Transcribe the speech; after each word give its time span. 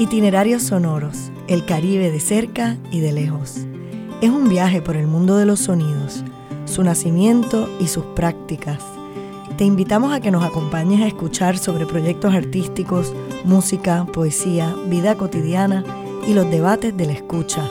Itinerarios 0.00 0.62
sonoros, 0.62 1.32
el 1.48 1.66
Caribe 1.66 2.12
de 2.12 2.20
cerca 2.20 2.76
y 2.92 3.00
de 3.00 3.10
lejos. 3.10 3.66
Es 4.20 4.30
un 4.30 4.48
viaje 4.48 4.80
por 4.80 4.94
el 4.94 5.08
mundo 5.08 5.36
de 5.36 5.44
los 5.44 5.58
sonidos, 5.58 6.22
su 6.66 6.84
nacimiento 6.84 7.68
y 7.80 7.88
sus 7.88 8.04
prácticas. 8.14 8.78
Te 9.56 9.64
invitamos 9.64 10.12
a 10.12 10.20
que 10.20 10.30
nos 10.30 10.44
acompañes 10.44 11.02
a 11.02 11.08
escuchar 11.08 11.58
sobre 11.58 11.84
proyectos 11.84 12.32
artísticos, 12.32 13.12
música, 13.44 14.06
poesía, 14.12 14.72
vida 14.86 15.16
cotidiana 15.16 15.82
y 16.28 16.32
los 16.32 16.48
debates 16.48 16.96
de 16.96 17.06
la 17.06 17.14
escucha. 17.14 17.68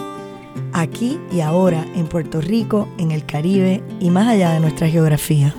Aquí 0.74 1.18
y 1.32 1.40
ahora 1.40 1.86
en 1.96 2.08
Puerto 2.08 2.42
Rico, 2.42 2.90
en 2.98 3.12
el 3.12 3.26
Caribe 3.26 3.82
y 4.02 4.10
más 4.10 4.28
allá 4.28 4.52
de 4.52 4.60
nuestra 4.60 4.90
geografía. 4.90 5.56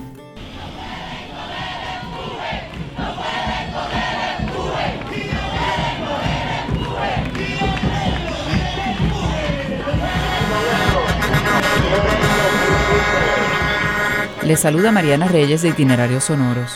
Les 14.49 14.59
saluda 14.59 14.91
Mariana 14.91 15.27
Reyes 15.27 15.61
de 15.61 15.69
Itinerarios 15.69 16.23
Sonoros. 16.23 16.71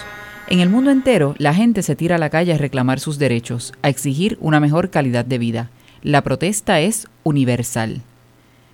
En 0.46 0.60
el 0.60 0.70
mundo 0.70 0.92
entero, 0.92 1.34
la 1.40 1.56
gente 1.56 1.82
se 1.82 1.96
tira 1.96 2.18
a 2.18 2.20
la 2.20 2.30
calle 2.30 2.54
a 2.54 2.58
reclamar 2.60 3.00
sus 3.00 3.18
derechos, 3.18 3.74
a 3.82 3.90
exigir 3.90 4.38
una 4.42 4.60
mejor 4.60 4.92
calidad 4.92 5.26
de 5.26 5.40
vida. 5.40 5.72
La 6.04 6.22
protesta 6.22 6.82
es 6.82 7.08
universal. 7.24 8.04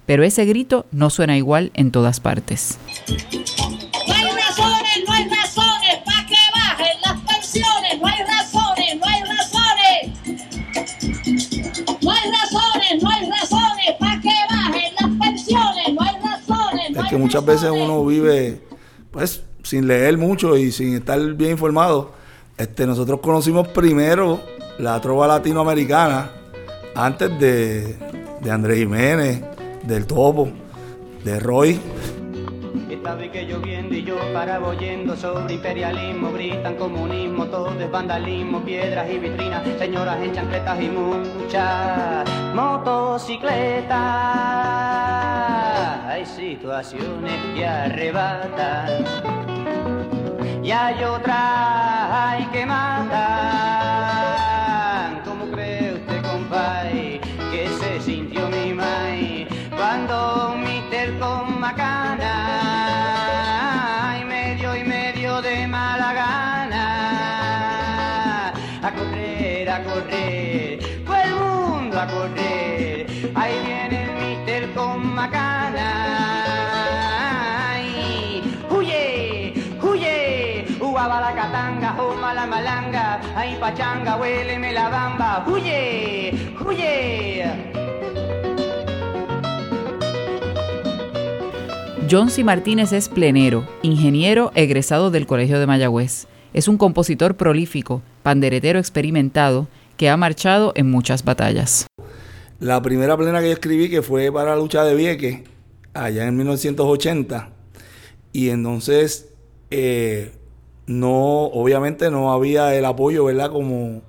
Pero 0.05 0.23
ese 0.23 0.43
grito 0.43 0.85
no 0.91 1.09
suena 1.09 1.37
igual 1.37 1.71
en 1.75 1.91
todas 1.91 2.19
partes. 2.19 2.77
No 3.07 3.15
hay 4.13 4.25
razones, 4.35 5.03
no 5.07 5.13
hay 5.13 5.29
razones 5.29 5.99
para 6.03 6.25
que 6.25 6.35
bajen 6.53 7.01
las 7.01 7.21
pensiones. 7.21 8.01
No 8.01 8.05
hay 8.05 8.21
razones, 8.27 8.97
no 8.99 9.05
hay 9.05 9.23
razones. 9.23 10.11
No 12.01 12.11
hay 12.11 12.31
razones, 12.31 13.01
no 13.01 13.09
hay 13.09 13.29
razones 13.29 13.95
para 13.97 14.19
que 14.19 14.35
bajen 14.49 14.93
las 14.99 15.09
pensiones. 15.25 15.93
No 15.93 16.01
hay 16.01 16.15
razones. 16.21 16.97
Es 16.97 17.09
que 17.09 17.15
muchas 17.15 17.45
veces 17.45 17.71
uno 17.71 18.03
vive 18.03 18.67
pues 19.19 19.43
sin 19.63 19.85
leer 19.85 20.17
mucho 20.17 20.55
y 20.55 20.71
sin 20.71 20.95
estar 20.95 21.19
bien 21.33 21.51
informado, 21.51 22.13
este, 22.57 22.87
nosotros 22.87 23.19
conocimos 23.19 23.67
primero 23.67 24.39
la 24.77 25.01
trova 25.01 25.27
latinoamericana 25.27 26.31
antes 26.95 27.37
de, 27.37 27.97
de 28.39 28.49
Andrés 28.49 28.79
Jiménez, 28.79 29.43
del 29.83 30.07
Topo, 30.07 30.47
de 31.25 31.37
Roy. 31.37 31.77
Y 32.89 32.95
que 33.29 33.45
lloviendo 33.45 33.93
y 33.93 34.05
yo 34.05 34.15
paraba 34.33 34.69
oyendo 34.69 35.17
sobre 35.17 35.55
imperialismo, 35.55 36.31
gritan 36.31 36.77
comunismo, 36.77 37.47
todo 37.47 37.77
es 37.77 37.91
vandalismo, 37.91 38.63
piedras 38.63 39.11
y 39.11 39.17
vitrinas, 39.17 39.67
señoras 39.77 40.23
en 40.23 40.33
chancletas 40.33 40.81
y 40.81 40.87
muchas 40.87 42.25
motocicletas. 42.55 45.18
Hay 46.19 46.25
situaciones 46.25 47.39
que 47.55 47.65
arrebatan 47.65 49.05
y 50.61 50.69
hay 50.69 51.01
otras 51.05 52.45
que 52.51 52.65
matan. 52.65 53.21
¿Cómo 55.23 55.45
cree 55.49 55.93
usted, 55.93 56.21
compay, 56.23 57.21
que 57.51 57.69
se 57.79 58.01
sintió 58.01 58.49
mi 58.49 58.73
mai 58.73 59.47
cuando 59.77 60.55
Mister 60.57 61.17
con 61.19 61.57
macana 61.57 62.35
y 64.19 64.25
medio 64.25 64.75
y 64.75 64.83
medio 64.83 65.41
de 65.41 65.67
mala 65.67 66.11
gana 66.13 66.87
a 68.83 68.91
correr, 68.91 69.69
a 69.69 69.81
correr, 69.85 70.79
todo 71.05 71.15
el 71.15 71.33
mundo 71.35 71.97
a 71.97 72.07
correr. 72.07 73.07
Ahí 73.35 73.53
viene 73.65 74.03
el 74.03 74.11
Mister 74.19 74.69
con 74.73 75.15
macana. 75.15 75.58
Pachanga, 83.59 84.17
huéleme 84.17 84.73
la 84.73 84.89
bamba, 84.89 85.45
huye, 85.47 86.33
huye. 86.65 87.45
John 92.09 92.29
C. 92.29 92.43
Martínez 92.43 92.91
es 92.91 93.07
plenero, 93.07 93.67
ingeniero 93.83 94.51
egresado 94.55 95.11
del 95.11 95.27
Colegio 95.27 95.59
de 95.59 95.67
Mayagüez. 95.67 96.27
Es 96.53 96.67
un 96.67 96.77
compositor 96.77 97.35
prolífico, 97.35 98.01
panderetero 98.23 98.79
experimentado, 98.79 99.67
que 99.95 100.09
ha 100.09 100.17
marchado 100.17 100.71
en 100.75 100.89
muchas 100.89 101.23
batallas. 101.23 101.85
La 102.59 102.81
primera 102.81 103.15
plena 103.15 103.41
que 103.41 103.47
yo 103.47 103.53
escribí, 103.53 103.89
que 103.89 104.01
fue 104.01 104.31
para 104.31 104.51
la 104.51 104.55
lucha 104.55 104.83
de 104.83 104.95
Vieques, 104.95 105.41
allá 105.93 106.25
en 106.25 106.35
1980, 106.35 107.49
y 108.33 108.49
entonces 108.49 109.29
eh, 109.69 110.31
no, 110.89 111.43
obviamente 111.43 112.09
no 112.09 112.33
había 112.33 112.73
el 112.73 112.83
apoyo, 112.83 113.25
¿verdad? 113.25 113.51
Como, 113.51 114.01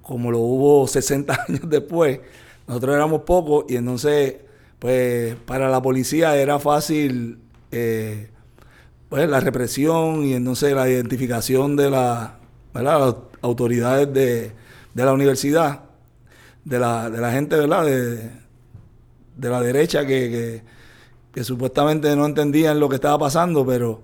como 0.00 0.30
lo 0.30 0.38
hubo 0.38 0.86
60 0.88 1.44
años 1.46 1.60
después. 1.68 2.20
Nosotros 2.66 2.94
éramos 2.96 3.22
pocos 3.22 3.66
y 3.68 3.76
entonces, 3.76 4.36
pues 4.78 5.36
para 5.44 5.68
la 5.68 5.82
policía 5.82 6.34
era 6.36 6.58
fácil 6.58 7.38
eh, 7.70 8.30
pues, 9.10 9.28
la 9.28 9.40
represión 9.40 10.24
y 10.24 10.32
entonces 10.32 10.72
la 10.72 10.88
identificación 10.88 11.76
de 11.76 11.90
las 11.90 12.30
autoridades 13.42 14.10
de, 14.10 14.52
de 14.94 15.04
la 15.04 15.12
universidad, 15.12 15.80
de 16.64 16.78
la, 16.78 17.10
de 17.10 17.20
la 17.20 17.32
gente, 17.32 17.56
¿verdad? 17.56 17.84
De, 17.84 18.30
de 19.36 19.48
la 19.50 19.60
derecha 19.60 20.06
que, 20.06 20.62
que 21.32 21.44
supuestamente 21.44 22.16
no 22.16 22.24
entendían 22.24 22.80
lo 22.80 22.88
que 22.88 22.94
estaba 22.94 23.18
pasando, 23.18 23.66
pero 23.66 24.02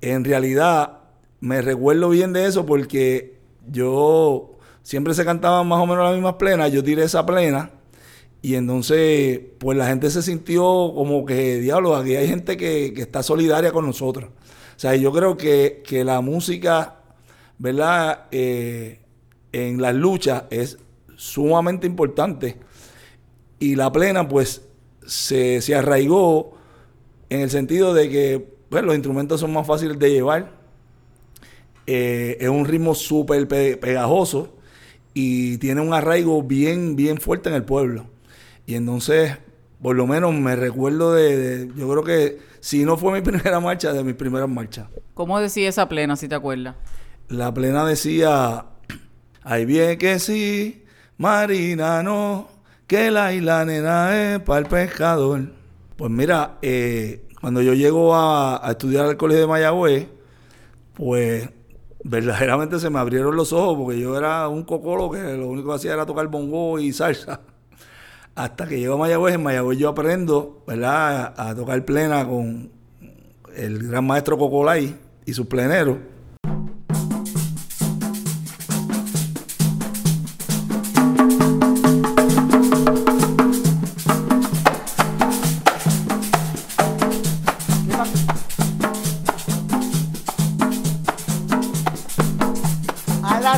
en 0.00 0.24
realidad 0.24 1.03
me 1.44 1.60
recuerdo 1.60 2.08
bien 2.08 2.32
de 2.32 2.46
eso 2.46 2.64
porque 2.64 3.36
yo 3.70 4.56
siempre 4.82 5.12
se 5.12 5.26
cantaban 5.26 5.68
más 5.68 5.78
o 5.78 5.86
menos 5.86 6.02
las 6.02 6.14
mismas 6.14 6.36
plenas, 6.36 6.72
yo 6.72 6.82
tiré 6.82 7.04
esa 7.04 7.26
plena 7.26 7.70
y 8.40 8.54
entonces 8.54 9.40
pues 9.58 9.76
la 9.76 9.86
gente 9.86 10.08
se 10.08 10.22
sintió 10.22 10.62
como 10.62 11.26
que, 11.26 11.60
diablo, 11.60 11.96
aquí 11.96 12.16
hay 12.16 12.28
gente 12.28 12.56
que, 12.56 12.94
que 12.94 13.02
está 13.02 13.22
solidaria 13.22 13.72
con 13.72 13.84
nosotros. 13.84 14.30
O 14.30 14.78
sea, 14.78 14.96
yo 14.96 15.12
creo 15.12 15.36
que, 15.36 15.82
que 15.86 16.02
la 16.02 16.22
música, 16.22 17.00
¿verdad? 17.58 18.24
Eh, 18.30 19.00
en 19.52 19.82
las 19.82 19.94
luchas 19.94 20.44
es 20.48 20.78
sumamente 21.14 21.86
importante 21.86 22.56
y 23.58 23.76
la 23.76 23.92
plena 23.92 24.26
pues 24.28 24.62
se, 25.06 25.60
se 25.60 25.74
arraigó 25.74 26.54
en 27.28 27.40
el 27.40 27.50
sentido 27.50 27.92
de 27.92 28.08
que 28.08 28.54
pues, 28.70 28.82
los 28.82 28.94
instrumentos 28.94 29.40
son 29.40 29.52
más 29.52 29.66
fáciles 29.66 29.98
de 29.98 30.10
llevar, 30.10 30.63
eh, 31.86 32.36
es 32.40 32.48
un 32.48 32.64
ritmo 32.64 32.94
súper 32.94 33.46
pe- 33.48 33.76
pegajoso 33.76 34.56
y 35.12 35.58
tiene 35.58 35.80
un 35.80 35.92
arraigo 35.94 36.42
bien, 36.42 36.96
bien 36.96 37.18
fuerte 37.20 37.48
en 37.48 37.54
el 37.54 37.64
pueblo. 37.64 38.06
Y 38.66 38.74
entonces, 38.74 39.36
por 39.82 39.94
lo 39.96 40.06
menos 40.06 40.34
me 40.34 40.56
recuerdo 40.56 41.12
de, 41.14 41.36
de- 41.66 41.72
yo 41.76 41.88
creo 41.90 42.04
que 42.04 42.38
si 42.60 42.84
no 42.84 42.96
fue 42.96 43.12
mi 43.12 43.20
primera 43.30 43.60
marcha, 43.60 43.92
de 43.92 44.02
mis 44.04 44.14
primeras 44.14 44.48
marchas. 44.48 44.88
¿Cómo 45.14 45.38
decía 45.38 45.68
esa 45.68 45.88
plena, 45.88 46.16
si 46.16 46.28
te 46.28 46.34
acuerdas? 46.34 46.76
La 47.28 47.52
plena 47.54 47.84
decía, 47.86 48.66
ay 49.42 49.64
bien 49.64 49.98
que 49.98 50.18
sí, 50.18 50.82
Marina 51.16 52.02
no, 52.02 52.48
que 52.86 53.10
la 53.10 53.32
isla 53.32 53.64
nena 53.64 54.34
es 54.34 54.40
para 54.40 54.60
el 54.60 54.66
pescador. 54.66 55.52
Pues 55.96 56.10
mira, 56.10 56.58
eh, 56.60 57.22
cuando 57.40 57.62
yo 57.62 57.72
llego 57.74 58.14
a, 58.14 58.66
a 58.66 58.70
estudiar 58.72 59.04
al 59.06 59.16
colegio 59.16 59.42
de 59.42 59.46
Mayagüez, 59.48 60.08
pues 60.94 61.48
verdaderamente 62.04 62.78
se 62.78 62.90
me 62.90 62.98
abrieron 62.98 63.34
los 63.34 63.52
ojos 63.52 63.76
porque 63.78 63.98
yo 63.98 64.16
era 64.16 64.46
un 64.48 64.62
cocolo 64.62 65.10
que 65.10 65.20
lo 65.36 65.48
único 65.48 65.70
que 65.70 65.74
hacía 65.76 65.94
era 65.94 66.06
tocar 66.06 66.28
bongo 66.28 66.78
y 66.78 66.92
salsa. 66.92 67.40
Hasta 68.36 68.66
que 68.66 68.78
llego 68.78 68.94
a 68.94 68.98
Mayagüez, 68.98 69.34
en 69.34 69.42
Mayagüez 69.42 69.78
yo 69.78 69.88
aprendo, 69.88 70.62
¿verdad?, 70.66 71.34
a, 71.36 71.50
a 71.50 71.54
tocar 71.54 71.84
plena 71.84 72.26
con 72.26 72.70
el 73.56 73.88
gran 73.88 74.06
maestro 74.06 74.36
Cocolay 74.36 74.96
y 75.24 75.32
sus 75.32 75.46
pleneros. 75.46 75.98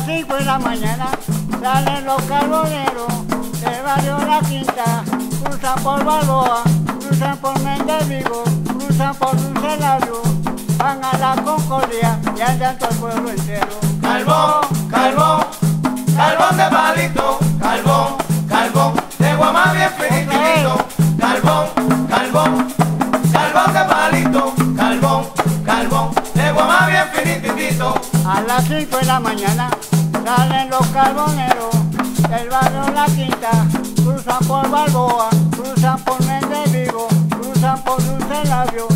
5 0.07 0.35
de 0.35 0.45
la 0.45 0.57
mañana 0.57 1.09
salen 1.61 2.05
los 2.05 2.21
carboneros 2.23 3.27
del 3.59 3.83
barrio 3.83 4.17
La 4.19 4.39
Quinta, 4.39 5.03
cruzan 5.43 5.83
por 5.83 6.01
Balboa, 6.01 6.63
cruzan 7.01 7.37
por 7.39 7.59
Méndez 7.59 8.07
Vigo, 8.07 8.41
cruzan 8.79 9.13
por 9.15 9.35
Dulcelario, 9.35 10.21
van 10.77 11.03
a 11.03 11.17
la 11.17 11.35
Concordia 11.43 12.17
y 12.37 12.41
andan 12.41 12.77
todo 12.77 12.89
el 12.89 12.95
pueblo 12.95 13.29
entero. 13.31 13.67
Carbón, 14.01 14.87
carbón, 14.89 15.45
carbón 16.15 16.57
de 16.57 16.69
palito, 16.69 17.39
carbón, 17.59 18.15
carbón, 18.47 18.93
de 19.19 19.35
guamá 19.35 19.73
bien 19.73 19.89
finitito, 19.99 20.87
carbón, 21.19 22.07
carbón, 22.07 22.73
carbón 23.33 23.73
de 23.73 23.83
palito, 23.83 24.53
carbón, 24.77 25.25
carbón, 25.65 26.11
de 26.33 26.51
guamá 26.53 26.87
bien 26.87 27.03
finitito. 27.13 28.01
A 28.25 28.39
las 28.41 28.63
5 28.65 28.97
de 28.99 29.05
la 29.05 29.19
mañana 29.19 29.69
salen 30.27 30.69
los 30.69 30.85
carboneros 30.87 31.73
del 32.29 32.49
barrio 32.49 32.83
La 32.93 33.05
Quinta, 33.05 33.51
cruzan 33.95 34.45
por 34.45 34.69
Balboa, 34.69 35.29
cruzan 35.55 35.97
por 36.03 36.21
Méndez 36.25 36.69
Vivo, 36.73 37.07
cruzan 37.29 37.81
por 37.83 38.03
Dulce 38.03 38.43
Labio, 38.43 38.87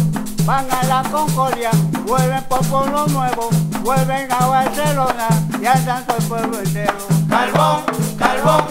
van 0.44 0.66
a 0.70 0.84
la 0.84 1.04
Concordia, 1.10 1.72
vuelven 2.06 2.44
por 2.50 2.60
Pueblo 2.68 3.08
Nuevo, 3.08 3.50
vuelven 3.82 4.30
a 4.30 4.46
Barcelona 4.46 5.30
y 5.62 5.66
andan 5.66 6.06
todo 6.06 6.18
el 6.18 6.26
pueblo 6.26 6.60
entero. 6.60 6.98
Carbón, 7.30 7.84
carbón, 8.20 8.64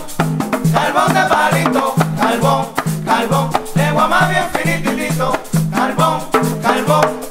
carbón 0.70 1.14
de 1.14 1.22
palito, 1.34 1.94
carbón, 2.20 2.66
carbón, 3.06 3.50
de 3.74 3.90
guamá 3.90 4.28
bien 4.28 4.44
finitito, 4.52 5.32
carbón, 5.72 6.20
carbón, 6.30 6.60
carbón 6.62 7.29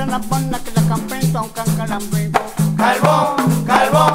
contra 0.00 0.18
la 0.18 0.18
pona 0.20 0.58
que 0.58 0.70
la 0.72 0.88
campinta, 0.88 1.42
un 1.42 1.48
cancalambrico. 1.50 2.40
Carbón, 2.76 3.64
carbón, 3.66 4.12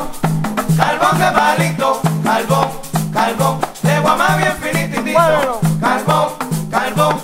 carbón 0.78 1.20
de 1.20 1.32
palito, 1.32 2.02
carbón, 2.24 2.68
carbón, 3.14 3.60
de 3.84 4.00
guamá 4.00 4.38
bien 4.38 4.54
finitito, 4.54 5.02
Muévelo. 5.02 5.60
carbón, 5.80 6.30
carbón, 6.72 7.16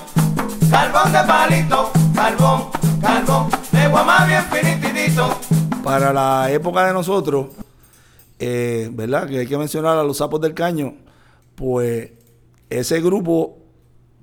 carbón 0.70 1.12
de 1.12 1.24
palito, 1.24 1.92
carbón, 2.14 2.62
carbón, 3.02 3.50
de 3.72 3.88
guamá 3.88 4.26
bien 4.26 4.44
finitito. 4.52 5.40
Para 5.84 6.14
la 6.14 6.52
época 6.52 6.86
de 6.86 6.94
nosotros, 6.94 7.48
eh, 8.38 8.90
¿verdad? 8.94 9.28
Que 9.28 9.40
hay 9.40 9.48
que 9.48 9.58
mencionar 9.58 9.98
a 9.98 10.04
los 10.04 10.18
sapos 10.18 10.40
del 10.40 10.54
caño, 10.54 10.94
pues 11.56 12.12
ese 12.70 13.02
grupo 13.02 13.58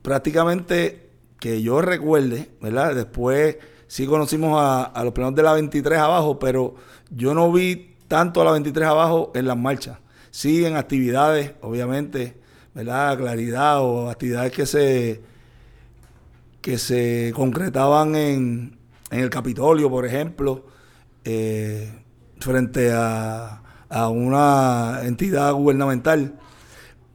prácticamente 0.02 1.10
que 1.40 1.60
yo 1.60 1.80
recuerde, 1.80 2.50
¿verdad? 2.60 2.94
Después 2.94 3.56
sí 3.88 4.06
conocimos 4.06 4.60
a, 4.62 5.02
los 5.02 5.12
plenos 5.12 5.34
de 5.34 5.42
la 5.42 5.54
23 5.54 5.98
abajo, 5.98 6.38
pero 6.38 6.76
yo 7.10 7.34
no 7.34 7.50
vi 7.50 7.96
tanto 8.06 8.40
a 8.40 8.44
la 8.44 8.52
23 8.52 8.86
abajo 8.86 9.32
en 9.34 9.46
las 9.46 9.56
marchas. 9.56 9.98
Sí 10.30 10.64
en 10.64 10.76
actividades, 10.76 11.54
obviamente, 11.62 12.36
¿verdad? 12.74 13.18
Claridad 13.18 13.82
o 13.82 14.08
actividades 14.08 14.52
que 14.52 14.66
se 14.66 15.20
que 16.60 16.76
se 16.76 17.32
concretaban 17.34 18.14
en, 18.14 18.78
en 19.10 19.20
el 19.20 19.30
Capitolio, 19.30 19.88
por 19.88 20.04
ejemplo, 20.04 20.66
eh, 21.24 21.90
frente 22.40 22.92
a, 22.92 23.62
a 23.88 24.08
una 24.08 25.00
entidad 25.04 25.52
gubernamental. 25.54 26.38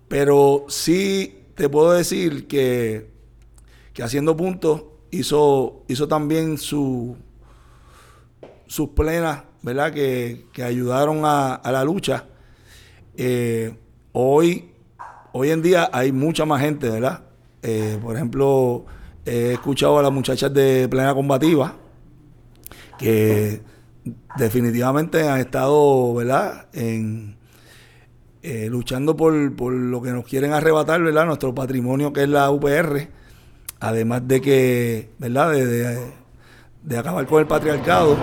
Pero 0.07 0.65
sí 0.69 1.43
te 1.55 1.69
puedo 1.69 1.91
decir 1.91 2.47
que, 2.47 3.11
que 3.93 4.01
haciendo 4.01 4.35
puntos 4.35 4.83
hizo, 5.13 5.83
hizo 5.87 6.07
también 6.07 6.57
su, 6.57 7.15
sus 8.65 8.89
plenas, 8.89 9.43
¿verdad? 9.61 9.93
Que, 9.93 10.47
que 10.51 10.63
ayudaron 10.63 11.21
a, 11.23 11.61
la 11.63 11.83
lucha. 11.83 12.25
Eh, 13.15 13.75
hoy, 14.11 14.71
hoy 15.31 15.51
en 15.51 15.61
día 15.61 15.89
hay 15.93 16.11
mucha 16.11 16.45
más 16.45 16.61
gente, 16.61 16.89
¿verdad? 16.89 17.23
Eh, 17.61 17.99
por 18.01 18.15
ejemplo, 18.15 18.85
he 19.25 19.53
escuchado 19.53 19.99
a 19.99 20.01
las 20.01 20.11
muchachas 20.11 20.53
de 20.53 20.87
plena 20.89 21.13
combativa 21.13 21.75
que 22.97 23.61
definitivamente 24.35 25.27
han 25.29 25.39
estado, 25.39 26.15
¿verdad? 26.15 26.67
En, 26.73 27.37
eh, 28.41 28.67
luchando 28.69 29.15
por, 29.15 29.55
por 29.55 29.71
lo 29.73 30.01
que 30.01 30.11
nos 30.11 30.25
quieren 30.25 30.53
arrebatar, 30.53 31.01
¿verdad? 31.01 31.25
Nuestro 31.25 31.53
patrimonio 31.53 32.11
que 32.11 32.23
es 32.23 32.29
la 32.29 32.49
UPR, 32.49 33.07
además 33.83 34.25
de 34.25 34.39
que, 34.39 35.09
¿verdad? 35.19 35.51
De, 35.51 36.97
acabar 36.97 37.25
con 37.25 37.41
el 37.41 37.47
patriarcado. 37.47 38.15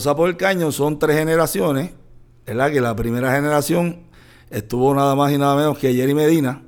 Los 0.00 0.04
sapos 0.04 0.28
del 0.28 0.38
caño 0.38 0.72
son 0.72 0.98
tres 0.98 1.14
generaciones, 1.18 1.90
¿verdad? 2.46 2.70
Que 2.72 2.80
la 2.80 2.96
primera 2.96 3.34
generación 3.34 4.04
estuvo 4.48 4.94
nada 4.94 5.14
más 5.14 5.30
y 5.30 5.36
nada 5.36 5.54
menos 5.56 5.76
que 5.76 5.92
Jerry 5.92 6.14
Medina, 6.14 6.62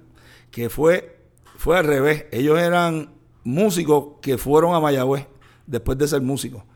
que 0.51 0.69
fue, 0.69 1.19
fue 1.57 1.79
al 1.79 1.87
revés. 1.87 2.27
Ellos 2.31 2.59
eran 2.59 3.15
músicos 3.43 4.19
que 4.21 4.37
fueron 4.37 4.75
a 4.75 4.81
Mayagüez. 4.81 5.27
después 5.67 5.97
de 5.97 6.09
ser 6.09 6.21
músico. 6.21 6.67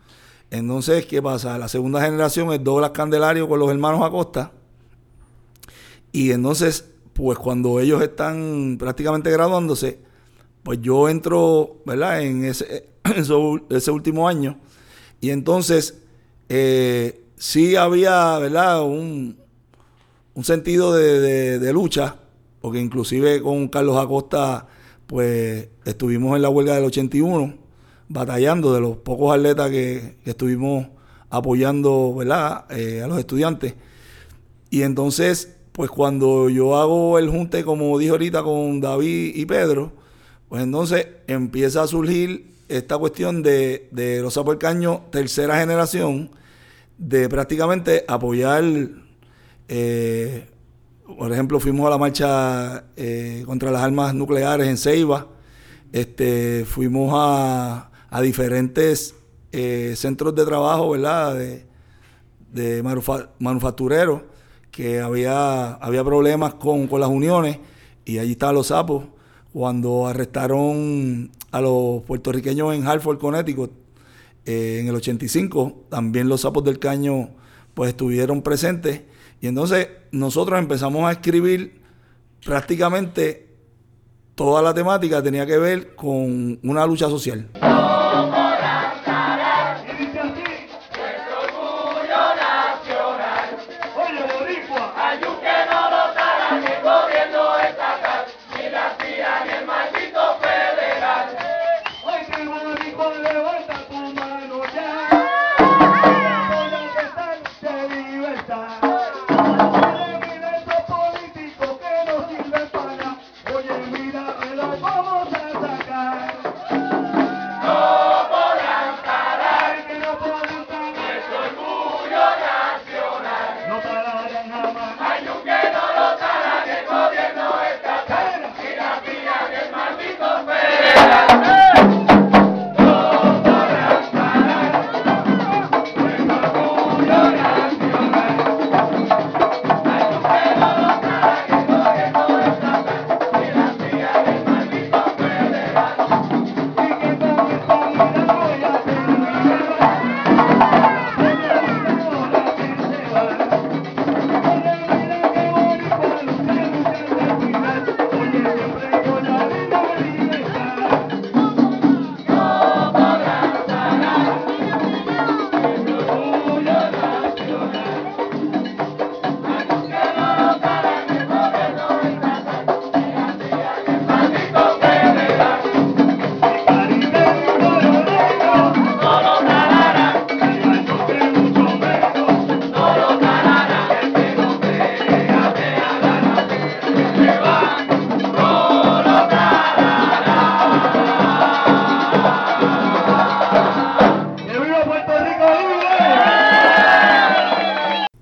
Entonces, 0.51 1.05
¿qué 1.05 1.21
pasa? 1.21 1.59
La 1.59 1.69
segunda 1.69 2.01
generación 2.01 2.51
es 2.55 2.65
Douglas 2.65 2.93
Candelario 2.93 3.47
con 3.51 3.61
los 3.61 3.71
hermanos 3.71 4.01
Acosta. 4.03 4.53
Y 6.11 6.31
entonces, 6.31 6.89
pues 7.13 7.37
cuando 7.37 7.81
ellos 7.81 8.01
están 8.01 8.77
prácticamente 8.79 9.31
graduándose, 9.31 9.99
pues 10.63 10.81
yo 10.81 11.11
entro, 11.11 11.83
¿verdad? 11.85 12.23
En 12.23 12.47
ese, 12.47 12.89
eso- 13.15 13.61
ese 13.69 13.91
último 13.91 14.27
año. 14.27 14.59
Y 15.21 15.29
entonces, 15.29 16.01
eh, 16.49 17.25
sí 17.37 17.77
había, 17.77 18.39
¿verdad? 18.39 18.83
Un, 18.85 19.39
un 20.35 20.45
sentido 20.45 20.95
de, 20.95 21.59
de- 21.59 21.73
lucha, 21.73 22.17
porque 22.61 22.81
inclusive 22.81 23.41
con 23.43 23.69
Carlos 23.69 23.97
Acosta, 23.99 24.67
pues 25.07 25.69
estuvimos 25.85 26.37
en 26.37 26.43
la 26.43 26.51
huelga 26.51 26.75
del 26.75 26.85
81, 26.85 27.55
batallando 28.09 28.75
de 28.75 28.81
los 28.81 28.97
pocos 28.99 29.35
atletas 29.35 29.71
que, 29.71 30.17
que 30.25 30.31
estuvimos 30.31 30.89
apoyando, 31.31 32.15
¿verdad? 32.15 32.65
Eh, 32.71 33.03
a 33.03 33.07
los 33.09 33.19
estudiantes. 33.19 33.75
Y 34.71 34.83
entonces, 34.83 35.57
pues 35.73 35.91
cuando 35.91 36.49
yo 36.51 36.77
hago 36.77 37.19
el 37.19 37.31
junte, 37.31 37.65
como 37.65 37.99
dije 37.99 38.11
ahorita, 38.11 38.43
con 38.43 38.81
David 38.81 39.33
y 39.35 39.47
Pedro, 39.47 39.93
pues 40.49 40.63
entonces 40.63 41.07
empieza 41.27 41.83
a 41.83 41.87
surgir 41.87 42.51
esta 42.69 42.99
cuestión 42.99 43.43
de, 43.43 43.89
de 43.93 44.21
los 44.21 44.35
sapos 44.35 44.53
del 44.55 44.59
caño, 44.59 45.05
tercera 45.11 45.59
generación, 45.61 46.31
de 46.99 47.29
prácticamente 47.29 48.05
apoyar, 48.09 48.65
eh, 49.69 50.49
por 51.19 51.33
ejemplo, 51.33 51.61
fuimos 51.61 51.87
a 51.87 51.91
la 51.91 51.99
marcha 51.99 52.85
eh, 52.97 53.43
contra 53.47 53.71
las 53.71 53.83
armas 53.83 54.15
nucleares 54.15 54.67
en 54.67 54.77
Ceiba, 54.77 55.29
este, 55.93 56.65
fuimos 56.65 57.13
a, 57.15 57.91
a 58.11 58.21
diferentes 58.21 59.15
eh, 59.53 59.95
centros 59.97 60.35
de 60.35 60.45
trabajo, 60.45 60.91
¿verdad? 60.91 61.35
De, 61.37 61.65
de 62.53 62.83
manufa- 62.83 63.31
manufactureros, 63.39 64.23
que 64.71 65.01
había, 65.01 65.75
había 65.75 66.03
problemas 66.03 66.55
con, 66.55 66.87
con 66.89 67.01
las 67.01 67.09
uniones, 67.09 67.59
y 68.05 68.19
allí 68.19 68.33
estaban 68.33 68.55
los 68.55 68.69
sapos. 68.69 69.05
Cuando 69.53 70.07
arrestaron 70.07 71.31
a 71.57 71.61
los 71.61 72.03
puertorriqueños 72.03 72.75
en 72.75 72.87
Hartford, 72.87 73.19
Connecticut, 73.19 73.71
eh, 74.45 74.79
en 74.81 74.89
el 74.89 74.95
85, 74.95 75.87
también 75.89 76.29
los 76.29 76.43
sapos 76.43 76.63
del 76.65 76.79
caño 76.79 77.31
pues 77.75 77.91
estuvieron 77.91 78.43
presentes. 78.43 79.03
Y 79.41 79.47
entonces 79.47 79.89
nosotros 80.13 80.59
empezamos 80.59 81.05
a 81.05 81.13
escribir 81.13 81.81
prácticamente 82.45 83.47
toda 84.35 84.63
la 84.63 84.75
temática 84.75 85.23
tenía 85.23 85.47
que 85.47 85.59
ver 85.59 85.97
con 85.97 86.61
una 86.63 86.87
lucha 86.87 87.09
social. 87.09 87.49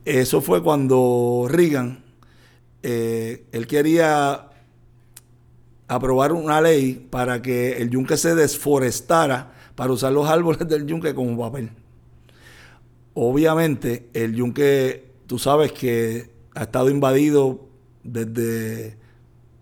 Eso 0.05 0.43
fue 0.43 0.63
cuando 0.63 1.47
Reagan, 1.49 2.05
eh, 2.83 3.47
él 3.53 3.67
quería 3.67 4.51
aprobar 5.89 6.33
una 6.33 6.61
ley 6.61 7.09
para 7.11 7.41
que 7.41 7.79
el 7.79 7.89
yunque 7.91 8.19
se 8.19 8.35
desforestara 8.35 9.55
para 9.75 9.93
usar 9.93 10.13
los 10.13 10.29
árboles 10.29 10.67
del 10.69 10.87
yunque 10.87 11.15
como 11.15 11.39
papel. 11.39 11.71
Obviamente, 13.15 14.09
el 14.13 14.35
yunque, 14.35 15.13
tú 15.27 15.39
sabes 15.39 15.73
que 15.73 16.31
ha 16.55 16.65
estado 16.65 16.91
invadido 16.91 17.67
desde 18.03 18.99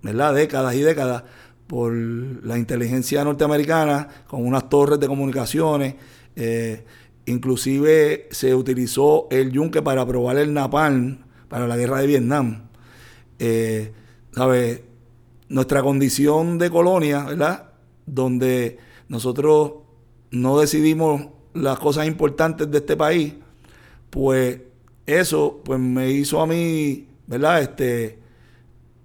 ¿verdad? 0.03 0.35
décadas 0.35 0.75
y 0.75 0.81
décadas 0.81 1.23
por 1.69 1.93
la 1.93 2.59
inteligencia 2.59 3.23
norteamericana 3.23 4.09
con 4.27 4.45
unas 4.45 4.69
torres 4.69 4.99
de 4.99 5.07
comunicaciones. 5.07 5.95
eh, 6.35 6.85
inclusive 7.27 8.29
se 8.31 8.55
utilizó 8.55 9.29
el 9.31 9.53
yunque 9.53 9.83
para 9.83 10.07
probar 10.07 10.37
el 10.39 10.53
napalm 10.53 11.19
para 11.49 11.67
la 11.67 11.77
guerra 11.77 11.99
de 12.01 12.07
Vietnam. 12.07 12.69
Eh. 13.39 13.93
Nuestra 15.49 15.83
condición 15.83 16.57
de 16.59 16.71
colonia, 16.71 17.25
¿verdad? 17.25 17.73
Donde 18.07 18.79
nosotros 19.09 19.73
no 20.31 20.59
decidimos 20.59 21.27
las 21.53 21.79
cosas 21.79 22.07
importantes 22.07 22.71
de 22.71 22.79
este 22.79 22.97
país, 22.97 23.35
pues 24.09 24.61
eso 25.05 25.61
pues 25.63 25.79
me 25.79 26.11
hizo 26.11 26.41
a 26.41 26.47
mí, 26.47 27.07
¿verdad? 27.27 27.61
Este, 27.61 28.19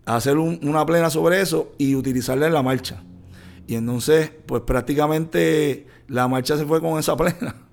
hacer 0.05 0.37
un- 0.37 0.59
una 0.63 0.85
plena 0.85 1.09
sobre 1.09 1.41
eso 1.41 1.73
y 1.77 1.95
utilizarla 1.95 2.47
en 2.47 2.53
la 2.53 2.63
marcha. 2.63 3.03
Y 3.67 3.75
entonces, 3.75 4.31
pues 4.45 4.61
prácticamente 4.61 5.85
la 6.07 6.29
marcha 6.29 6.55
se 6.57 6.65
fue 6.65 6.79
con 6.79 6.97
esa 6.97 7.17
plena, 7.17 7.66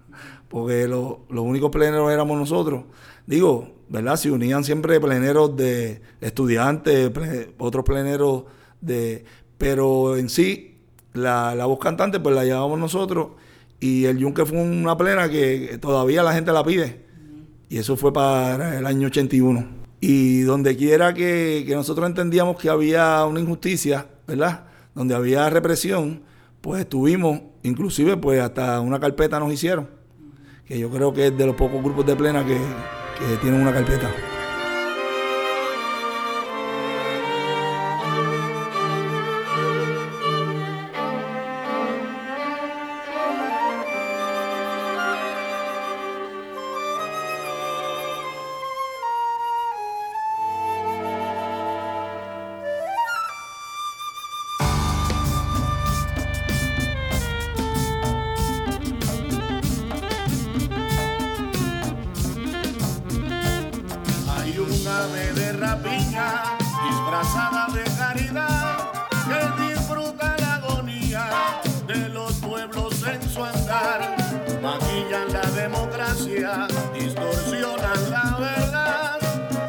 porque 0.49 0.87
lo- 0.89 1.21
los 1.31 1.45
únicos 1.45 1.71
pleneros 1.71 2.11
éramos 2.13 2.39
nosotros. 2.39 2.85
Digo, 3.27 3.73
¿verdad? 3.89 4.17
Se 4.17 4.31
unían 4.31 4.65
siempre 4.65 5.01
pleneros 5.01 5.57
de 5.57 6.03
estudiantes, 6.21 7.11
otros 7.59 7.85
pleneros 7.85 8.45
de... 8.81 9.25
Pero 9.59 10.17
en 10.17 10.29
sí, 10.29 10.79
la, 11.13 11.55
la 11.55 11.67
voz 11.67 11.79
cantante 11.79 12.21
pues 12.21 12.35
la 12.35 12.45
llevábamos 12.45 12.79
nosotros 12.79 13.29
y 13.81 14.05
el 14.05 14.19
Yunque 14.19 14.45
fue 14.45 14.59
una 14.61 14.97
plena 14.97 15.29
que 15.31 15.79
todavía 15.81 16.23
la 16.23 16.35
gente 16.35 16.53
la 16.53 16.65
pide. 16.65 17.05
Y 17.69 17.79
eso 17.79 17.97
fue 17.97 18.13
para 18.13 18.79
el 18.79 18.87
año 18.87 19.09
81. 19.09 19.67
Y 20.01 20.41
donde 20.43 20.77
quiera 20.77 21.15
que, 21.15 21.65
que 21.67 21.75
nosotros 21.75 22.07
entendíamos 22.09 22.57
que 22.59 22.69
había 22.69 23.25
una 23.25 23.41
injusticia, 23.41 24.07
¿verdad? 24.27 24.65
Donde 24.95 25.15
había 25.15 25.49
represión, 25.51 26.23
pues 26.61 26.83
estuvimos, 26.83 27.41
inclusive 27.63 28.17
pues 28.17 28.41
hasta 28.41 28.81
una 28.81 29.01
carpeta 29.01 29.39
nos 29.41 29.53
hicieron, 29.53 29.89
que 30.67 30.79
yo 30.79 30.91
creo 30.91 31.13
que 31.13 31.27
es 31.27 31.37
de 31.37 31.47
los 31.47 31.57
pocos 31.57 31.83
grupos 31.83 32.07
de 32.07 32.17
plena 32.17 32.45
que, 32.45 32.55
que 32.55 33.37
tienen 33.41 33.61
una 33.61 33.73
carpeta. 33.73 34.11
disfrazada 65.83 67.67
de 67.73 67.85
caridad, 67.99 68.77
que 69.11 69.63
disfruta 69.65 70.37
la 70.39 70.55
agonía 70.55 71.27
de 71.87 72.09
los 72.11 72.35
pueblos 72.35 73.03
en 73.07 73.23
su 73.29 73.43
andar. 73.43 74.17
Maquillan 74.63 75.33
la 75.33 75.51
democracia, 75.51 76.69
distorsionan 76.95 78.11
la 78.11 78.37
verdad 78.39 79.19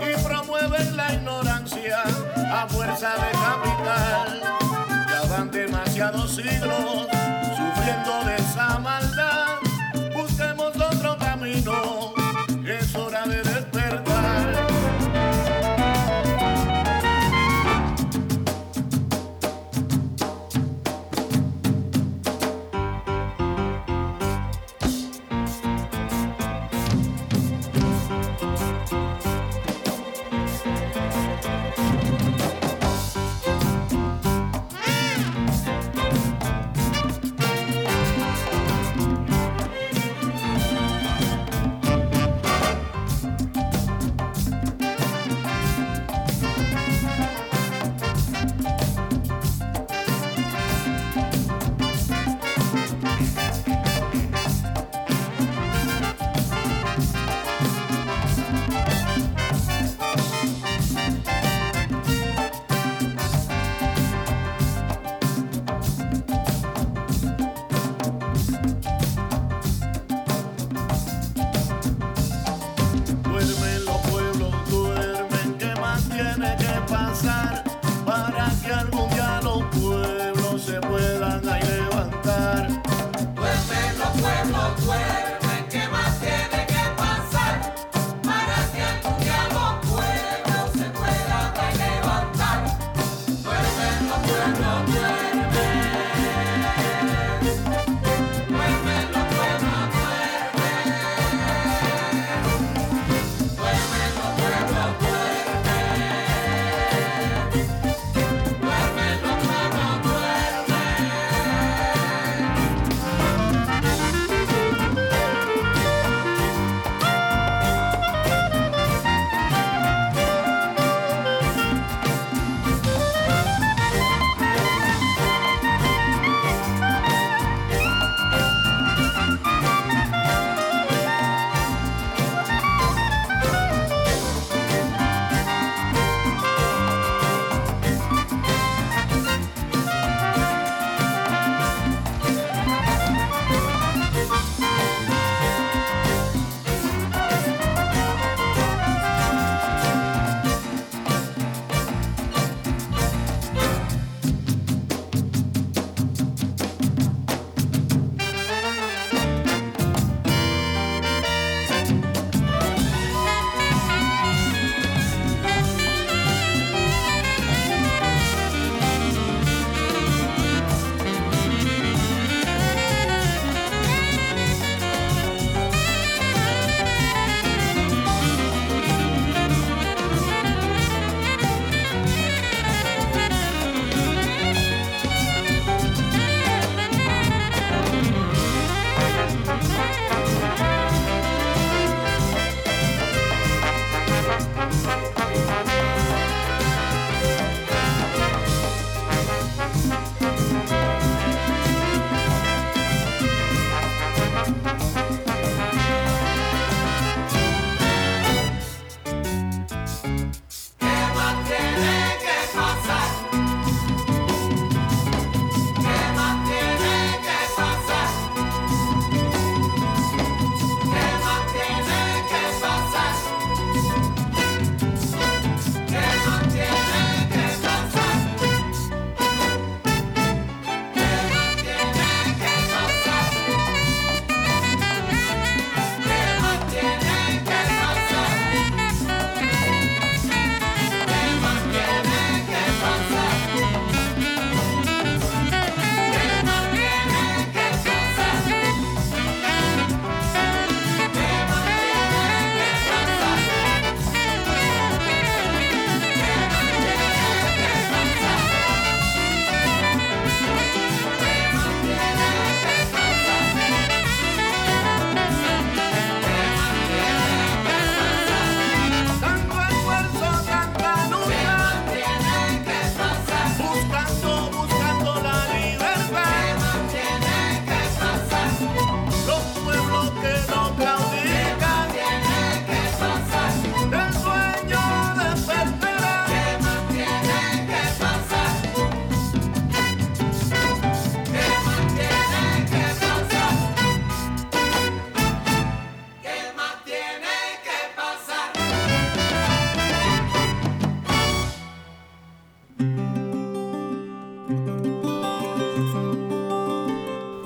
y 0.01 0.24
promueven 0.24 0.95
la 0.95 1.13
ignorancia 1.13 2.03
a 2.51 2.67
fuerza 2.67 3.13
de 3.15 3.31
capital. 3.31 4.41
Ya 5.09 5.21
van 5.29 5.51
demasiados 5.51 6.35
siglos 6.35 7.14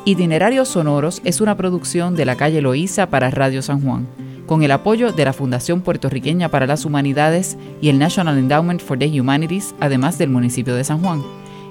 Itinerarios 0.09 0.69
Sonoros 0.69 1.21
es 1.23 1.39
una 1.39 1.55
producción 1.55 2.15
de 2.15 2.25
la 2.25 2.35
calle 2.35 2.63
Loíza 2.63 3.11
para 3.11 3.29
Radio 3.29 3.61
San 3.61 3.79
Juan, 3.79 4.07
con 4.47 4.63
el 4.63 4.71
apoyo 4.71 5.11
de 5.11 5.23
la 5.23 5.33
Fundación 5.33 5.81
Puertorriqueña 5.81 6.49
para 6.49 6.65
las 6.65 6.83
Humanidades 6.83 7.59
y 7.79 7.89
el 7.89 7.99
National 7.99 8.39
Endowment 8.39 8.81
for 8.81 8.97
the 8.97 9.21
Humanities, 9.21 9.75
además 9.79 10.17
del 10.17 10.31
municipio 10.31 10.73
de 10.73 10.83
San 10.83 11.03
Juan. 11.03 11.21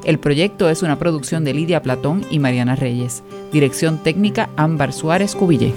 El 0.05 0.21
proyecto 0.21 0.71
es 0.71 0.85
una 0.85 1.01
producción 1.01 1.43
de 1.43 1.53
Lidia 1.53 1.83
Platón 1.83 2.25
y 2.31 2.39
Mariana 2.39 2.77
Reyes. 2.77 3.25
Dirección 3.53 4.05
técnica 4.05 4.51
Ámbar 4.55 4.93
Suárez 4.93 5.35
Cubillé. 5.35 5.73